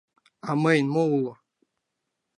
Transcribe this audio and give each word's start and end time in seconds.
А 0.49 0.51
мыйын 0.61 0.87
мо 0.93 1.03
уло? 1.15 1.33